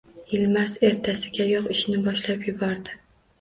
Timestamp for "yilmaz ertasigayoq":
0.29-1.67